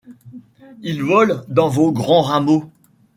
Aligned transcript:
Ils 0.81 1.03
volent 1.03 1.43
dans 1.47 1.69
vos 1.69 1.91
grands 1.91 2.23
rameaux! 2.23 2.71